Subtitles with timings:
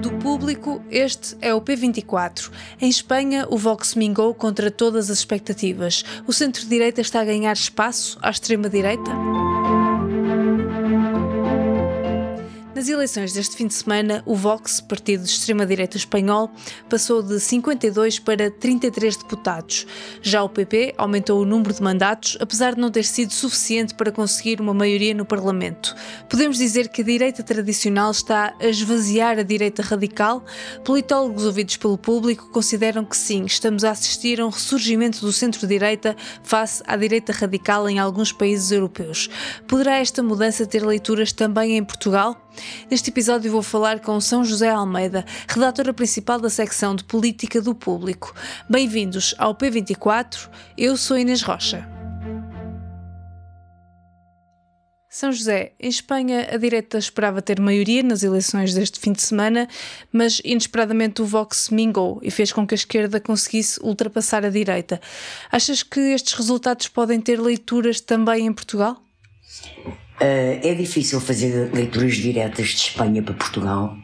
[0.00, 2.50] Do público, este é o P24.
[2.80, 6.04] Em Espanha, o Vox mingou contra todas as expectativas.
[6.26, 9.31] O centro-direita está a ganhar espaço à extrema-direita?
[12.82, 16.50] Nas eleições deste fim de semana, o Vox, partido de extrema-direita espanhol,
[16.90, 19.86] passou de 52 para 33 deputados.
[20.20, 24.10] Já o PP aumentou o número de mandatos, apesar de não ter sido suficiente para
[24.10, 25.94] conseguir uma maioria no Parlamento.
[26.28, 30.44] Podemos dizer que a direita tradicional está a esvaziar a direita radical?
[30.84, 36.16] Politólogos ouvidos pelo público consideram que sim, estamos a assistir a um ressurgimento do centro-direita
[36.42, 39.30] face à direita radical em alguns países europeus.
[39.68, 42.41] Poderá esta mudança ter leituras também em Portugal?
[42.90, 47.74] Neste episódio vou falar com São José Almeida, redatora principal da secção de Política do
[47.74, 48.34] Público.
[48.68, 51.88] Bem-vindos ao P24, eu sou Inês Rocha.
[55.08, 59.68] São José, em Espanha a direita esperava ter maioria nas eleições deste fim de semana,
[60.10, 64.98] mas inesperadamente o Vox mingou e fez com que a esquerda conseguisse ultrapassar a direita.
[65.50, 69.02] Achas que estes resultados podem ter leituras também em Portugal?
[70.22, 73.98] Uh, é difícil fazer leituras diretas de Espanha para Portugal,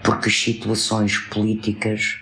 [0.00, 2.16] porque as situações políticas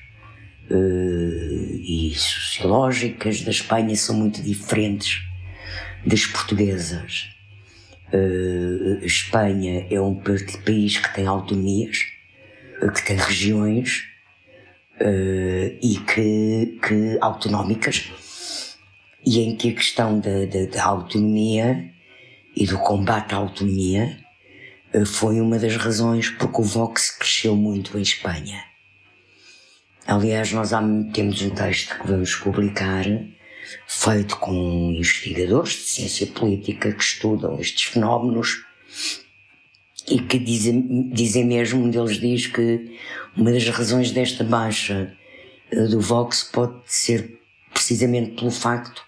[0.71, 5.21] uh, e sociológicas da Espanha são muito diferentes
[6.07, 7.29] das portuguesas.
[8.11, 11.98] Uh, Espanha é um país que tem autonomias,
[12.95, 14.05] que tem regiões
[15.83, 18.11] e que, que autonómicas,
[19.27, 21.91] e em que a questão da autonomia
[22.56, 24.19] e do combate à autonomia
[24.93, 28.65] eh, foi uma das razões porque o Vox cresceu muito em Espanha.
[30.07, 30.70] Aliás, nós
[31.12, 33.05] temos um texto que vamos publicar
[33.87, 38.64] feito com investigadores de ciência política que estudam estes fenómenos
[40.09, 42.98] e que dizem, dizem mesmo, um deles diz que
[43.37, 45.17] uma das razões desta baixa
[45.70, 47.39] eh, do Vox pode ser
[47.73, 49.05] precisamente pelo facto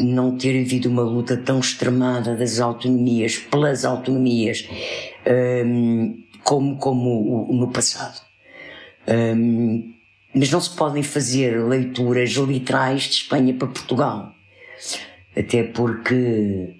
[0.00, 4.68] não ter havido uma luta tão extremada das autonomias, pelas autonomias,
[5.24, 8.20] ehm, como, como no passado.
[9.06, 9.94] Ehm,
[10.34, 14.34] mas não se podem fazer leituras literais de Espanha para Portugal.
[15.36, 16.14] Até porque,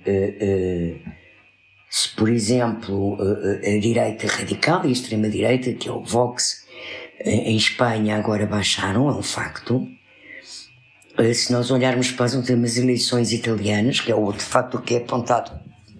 [0.06, 1.12] uh, uh,
[1.90, 6.66] se por exemplo a direita radical e a extrema-direita, que é o Vox,
[7.24, 10.05] em Espanha agora baixaram, é um facto, eh,
[11.34, 15.50] se nós olharmos para as últimas eleições italianas, que é outro fator que é apontado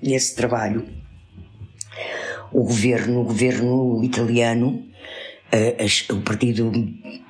[0.03, 0.87] nesse trabalho,
[2.53, 4.87] o governo, o governo italiano,
[5.50, 6.71] eh, o partido,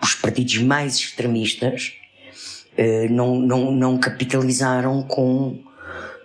[0.02, 1.92] os partidos mais extremistas
[2.76, 5.62] eh, não, não, não capitalizaram com,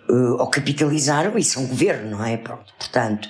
[0.08, 2.36] ou capitalizaram e são governo, não é?
[2.36, 3.28] Pronto, portanto,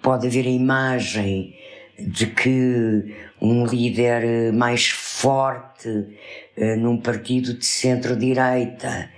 [0.00, 1.54] pode haver a imagem
[1.98, 9.10] de que um líder mais forte uh, num partido de centro-direita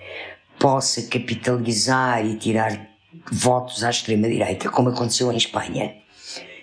[0.58, 2.88] possa capitalizar e tirar
[3.30, 5.94] votos à extrema-direita, como aconteceu em Espanha.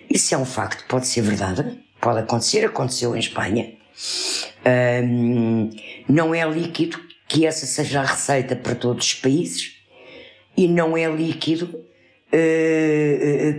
[0.08, 3.72] Isso é um facto, pode ser verdade, pode acontecer, aconteceu em Espanha.
[5.04, 5.70] Um,
[6.08, 6.98] não é líquido
[7.28, 9.76] que essa seja a receita para todos os países
[10.56, 11.84] e não é líquido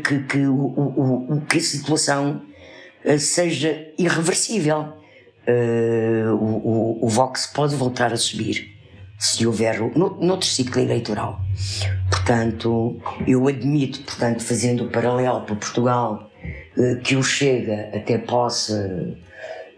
[0.03, 2.41] que, que, o, o, o, que a situação
[3.05, 4.93] uh, seja irreversível.
[5.47, 8.75] Uh, o, o, Vox pode voltar a subir
[9.17, 11.39] se houver no, noutro ciclo eleitoral.
[12.09, 16.29] Portanto, eu admito, portanto, fazendo o paralelo para Portugal,
[17.03, 19.17] que o Chega até possa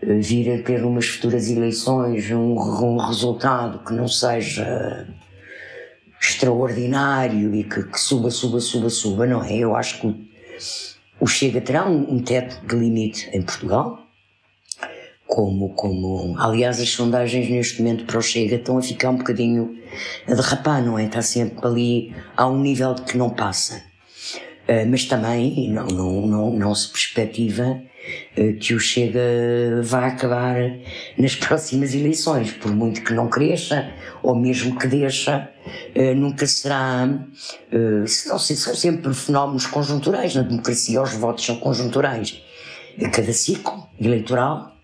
[0.01, 5.07] vir a ter umas futuras eleições um, um resultado que não seja
[6.22, 9.57] extraordinário e que, que, suba, suba, suba, suba, não é?
[9.57, 10.30] Eu acho que
[11.19, 14.00] o, Chega terá um, um, teto de limite em Portugal,
[15.25, 19.78] como, como, aliás, as sondagens neste momento para o Chega estão a ficar um bocadinho
[20.28, 21.06] a derrapar, não é?
[21.06, 23.84] Está sempre ali a um nível de que não passa.
[24.68, 27.81] Uh, mas também não, não, não, não se perspectiva
[28.59, 29.19] que o Chega
[29.84, 30.55] vá acabar
[31.17, 33.91] nas próximas eleições, por muito que não cresça,
[34.23, 35.49] ou mesmo que deixa,
[35.96, 37.07] uh, nunca será.
[37.72, 40.35] Uh, são, são sempre fenómenos conjunturais.
[40.35, 42.41] Na democracia, os votos são conjunturais.
[43.13, 44.75] Cada ciclo eleitoral,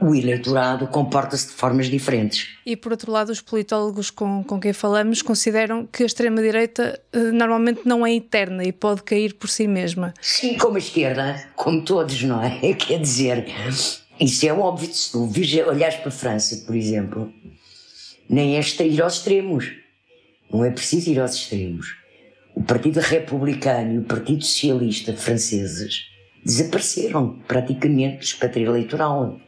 [0.00, 2.48] o eleitorado comporta-se de formas diferentes.
[2.64, 7.00] E por outro lado, os politólogos com, com quem falamos consideram que a extrema-direita
[7.32, 10.14] normalmente não é eterna e pode cair por si mesma.
[10.20, 12.58] Sim, como a esquerda, como todos, não é?
[12.74, 13.46] Quer dizer,
[14.20, 14.92] isso é óbvio.
[14.92, 15.28] Se tu
[15.68, 17.32] olhares para a França, por exemplo,
[18.28, 19.72] nem é ir aos extremos.
[20.52, 21.96] Não é preciso ir aos extremos.
[22.54, 26.06] o Partido Republicano e o Partido Socialista franceses
[26.44, 29.38] desapareceram praticamente do espectro eleitoral.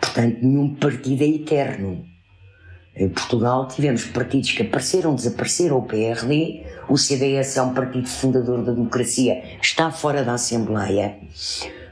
[0.00, 2.04] Portanto, nenhum partido é eterno.
[2.94, 8.64] Em Portugal tivemos partidos que apareceram, desapareceram, o PRD, o CDS é um partido fundador
[8.64, 11.18] da democracia, está fora da Assembleia.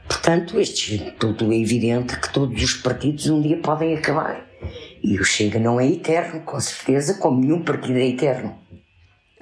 [0.07, 4.45] Portanto, este, tudo é evidente que todos os partidos um dia podem acabar.
[5.03, 8.57] E o Chega não é eterno, com certeza, como nenhum partido é eterno.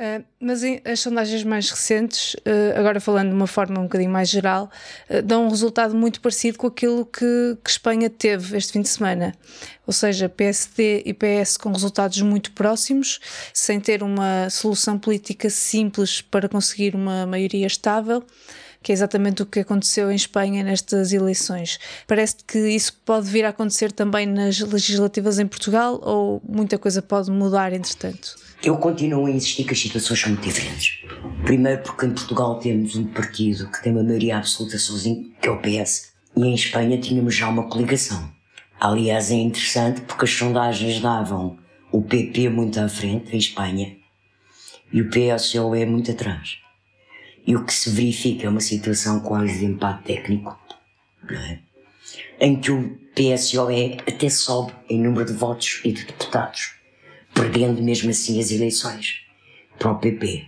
[0.04, 4.28] Uh, mas as sondagens mais recentes, uh, agora falando de uma forma um bocadinho mais
[4.28, 4.70] geral,
[5.10, 8.90] uh, dão um resultado muito parecido com aquilo que, que, Espanha teve este fim de
[8.90, 9.34] semana.
[9.88, 13.22] Ou seja, PSD e PS com resultados muito próximos,
[13.54, 18.26] sem ter uma solução política simples para conseguir uma maioria estável
[18.84, 21.80] que é exatamente o que aconteceu em Espanha nestas eleições.
[22.06, 27.02] Parece que isso pode vir a acontecer também nas legislativas em Portugal ou muita coisa
[27.02, 28.36] pode mudar entretanto?
[28.62, 31.00] Eu continuo a insistir que as situações são muito diferentes.
[31.44, 35.52] Primeiro, porque em Portugal temos um partido que tem uma maioria absoluta sozinho, que é
[35.52, 38.32] o PS, e em Espanha tínhamos já uma coligação.
[38.80, 41.58] Aliás, é interessante porque as sondagens davam
[41.92, 43.96] o PP muito à frente, em Espanha,
[44.92, 46.63] e o PSOE muito atrás.
[47.46, 50.58] E o que se verifica é uma situação quase de empate técnico,
[51.30, 51.60] é?
[52.40, 56.74] em que o PSOE até sobe em número de votos e de deputados,
[57.34, 59.22] perdendo mesmo assim as eleições
[59.78, 60.48] para o PP.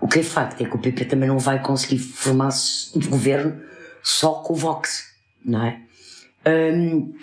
[0.00, 3.60] O que é facto é que o PP também não vai conseguir formar-se de governo
[4.02, 5.14] só com o Vox,
[5.44, 5.80] não é?
[6.46, 7.14] Hum,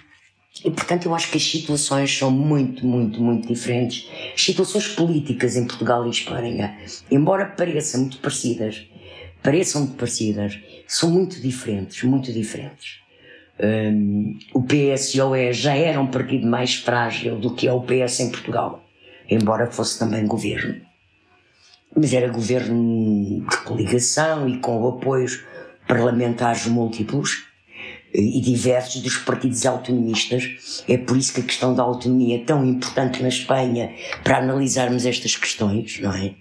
[0.63, 4.07] e portanto eu acho que as situações são muito, muito, muito diferentes.
[4.33, 6.77] As situações políticas em Portugal e Espanha,
[7.09, 8.88] embora pareçam muito parecidas,
[9.44, 13.00] pareçam muito parecidas, são muito diferentes, muito diferentes.
[13.59, 18.30] Um, o PSOE já era um partido mais frágil do que é o PS em
[18.30, 18.83] Portugal,
[19.30, 20.81] embora fosse também governo.
[21.95, 25.44] Mas era governo de coligação e com apoios
[25.88, 27.46] parlamentares múltiplos
[28.19, 30.84] e diversos dos partidos autonomistas.
[30.88, 33.92] É por isso que a questão da autonomia é tão importante na Espanha
[34.24, 36.34] para analisarmos estas questões, não é?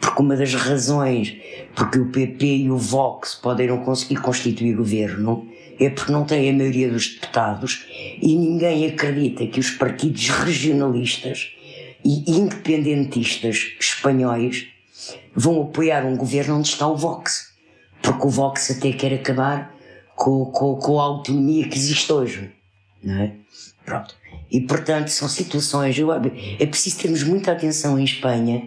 [0.00, 1.36] Porque uma das razões
[1.74, 5.48] porque o PP e o Vox podem não conseguir constituir governo
[5.78, 7.84] é porque não têm a maioria dos deputados
[8.22, 11.52] e ninguém acredita que os partidos regionalistas
[12.04, 14.66] e independentistas espanhóis
[15.34, 17.52] vão apoiar um governo onde está o Vox.
[18.00, 19.73] Porque o Vox até quer acabar
[20.14, 22.52] com, com, com a autonomia que existe hoje.
[23.02, 23.32] Não é?
[23.84, 24.14] Pronto.
[24.50, 25.98] E portanto são situações.
[25.98, 28.62] Eu, é preciso termos muita atenção em Espanha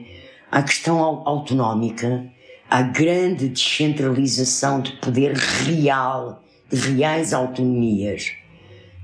[0.52, 2.26] à questão autonómica,
[2.70, 8.32] à grande descentralização de poder real, de reais autonomias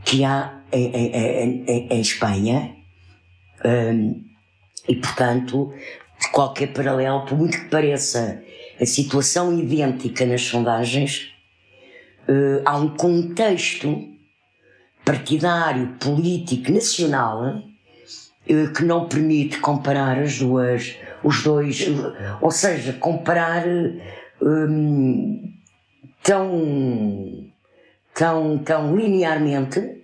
[0.04, 2.75] que há em, em, em, em Espanha.
[3.66, 4.24] Um,
[4.88, 5.74] e portanto,
[6.31, 8.44] qualquer paralelo, por muito que pareça
[8.80, 11.33] a situação idêntica nas sondagens,
[12.28, 14.10] uh, há um contexto
[15.06, 21.86] partidário, político, nacional uh, que não permite comparar as duas, os dois,
[22.42, 23.66] ou seja, comparar
[24.42, 25.54] um,
[26.22, 27.46] tão,
[28.14, 30.02] tão, tão linearmente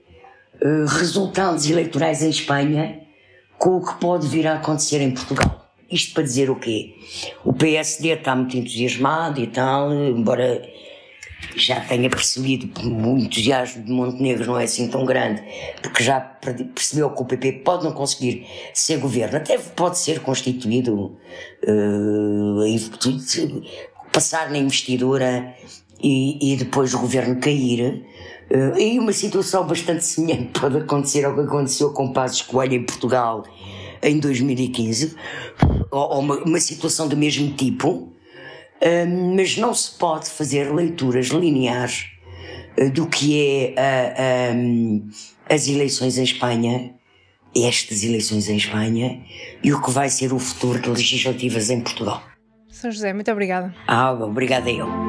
[0.88, 3.00] resultados eleitorais em Espanha
[3.58, 5.70] com o que pode vir a acontecer em Portugal.
[5.92, 6.96] Isto para dizer o quê?
[7.44, 10.62] O PSD está muito entusiasmado e tal, embora
[11.56, 15.44] já tenha percebido que o entusiasmo de Montenegro não é assim tão grande,
[15.82, 21.18] porque já percebeu que o PP pode não conseguir ser governo, até pode ser constituído,
[21.68, 22.60] uh,
[24.12, 25.54] passar na investidura
[26.02, 28.06] e, e, depois o governo cair.
[28.50, 32.84] Uh, e uma situação bastante semelhante pode acontecer ao que aconteceu com Passos Coelho em
[32.84, 33.44] Portugal
[34.02, 35.16] em 2015,
[35.92, 38.12] ou, ou uma, uma situação do mesmo tipo
[39.36, 42.08] mas não se pode fazer leituras lineares
[42.78, 45.10] uh, do que é uh,
[45.50, 46.94] as eleições em Espanha,
[47.56, 49.22] estas eleições em Espanha,
[49.64, 52.24] e o que vai ser o futuro de legislativas em Portugal.
[52.70, 53.76] São José, muito obrigada.
[53.88, 55.09] Ah, obrigada eu.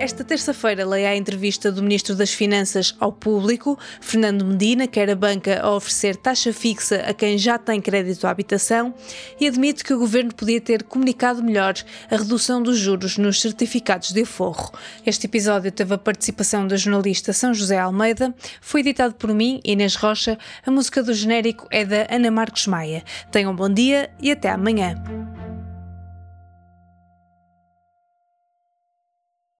[0.00, 3.78] Esta terça-feira leia a entrevista do Ministro das Finanças ao público.
[4.00, 8.30] Fernando Medina quer a banca a oferecer taxa fixa a quem já tem crédito à
[8.30, 8.94] habitação
[9.38, 11.74] e admite que o governo podia ter comunicado melhor
[12.10, 14.72] a redução dos juros nos certificados de aforro.
[15.04, 19.96] Este episódio teve a participação da jornalista São José Almeida, foi editado por mim, Inês
[19.96, 20.38] Rocha.
[20.64, 23.04] A música do genérico é da Ana Marcos Maia.
[23.30, 24.94] Tenham um bom dia e até amanhã.